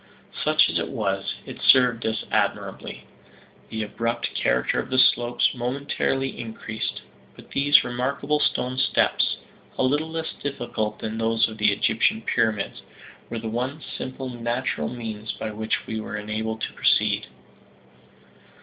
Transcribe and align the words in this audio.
Such 0.43 0.67
as 0.67 0.79
it 0.79 0.89
was, 0.89 1.35
it 1.45 1.61
served 1.61 2.07
us 2.07 2.23
admirably. 2.31 3.05
The 3.69 3.83
abrupt 3.83 4.33
character 4.33 4.79
of 4.79 4.89
the 4.89 4.97
slopes 4.97 5.53
momentarily 5.53 6.39
increased, 6.39 7.03
but 7.35 7.51
these 7.51 7.83
remarkable 7.83 8.39
stone 8.39 8.79
steps, 8.79 9.37
a 9.77 9.83
little 9.83 10.09
less 10.09 10.33
difficult 10.41 10.97
than 10.97 11.19
those 11.19 11.47
of 11.47 11.59
the 11.59 11.71
Egyptian 11.71 12.23
pyramids, 12.23 12.81
were 13.29 13.37
the 13.37 13.47
one 13.47 13.79
simple 13.95 14.27
natural 14.29 14.89
means 14.89 15.33
by 15.33 15.51
which 15.51 15.85
we 15.85 16.01
were 16.01 16.17
enabled 16.17 16.61
to 16.61 16.73
proceed. 16.73 17.27